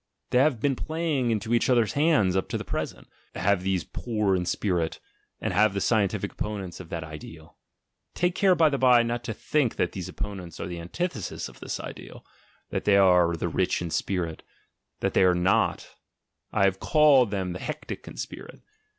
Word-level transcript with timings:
They 0.31 0.39
have 0.39 0.59
been 0.59 0.75
playing 0.75 1.29
into 1.29 1.53
each 1.53 1.69
other's 1.69 1.93
hands 1.93 2.35
up 2.35 2.49
to 2.49 2.57
the 2.57 2.65
present, 2.65 3.07
have 3.35 3.61
these 3.61 3.83
"poor 3.83 4.35
in 4.35 4.47
spirit" 4.47 4.99
and 5.39 5.53
the 5.73 5.79
scientific 5.79 6.31
opponents 6.31 6.79
of 6.79 6.89
that 6.89 7.03
ideal 7.03 7.59
(take 8.15 8.33
care, 8.33 8.55
by 8.55 8.69
the 8.69 8.79
bye, 8.79 9.03
not 9.03 9.23
to 9.25 9.33
think 9.35 9.75
that 9.75 9.91
these 9.91 10.09
op 10.09 10.15
ponents 10.15 10.59
are 10.59 10.65
the 10.65 10.79
antithesis 10.79 11.47
of 11.47 11.59
this 11.59 11.79
ideal, 11.79 12.25
that 12.71 12.85
they 12.85 12.97
are 12.97 13.35
the 13.37 13.47
rich 13.47 13.79
in 13.79 13.91
spirit— 13.91 14.41
that 15.01 15.13
they 15.13 15.23
are 15.23 15.35
not; 15.35 15.93
I 16.51 16.63
have 16.63 16.79
called 16.79 17.29
them 17.29 17.53
the 17.53 17.59
luetic 17.59 18.07
in 18.07 18.17
spirit). 18.17 18.61